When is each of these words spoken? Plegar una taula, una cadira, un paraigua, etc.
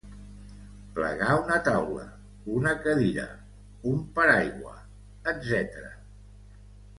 Plegar 0.93 1.33
una 1.41 1.57
taula, 1.67 2.05
una 2.61 2.71
cadira, 2.87 3.27
un 3.93 4.01
paraigua, 4.17 4.75
etc. 5.35 5.79